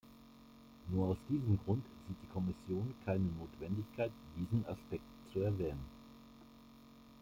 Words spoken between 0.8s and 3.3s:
Nur aus diesem Grund sieht die Kommission keine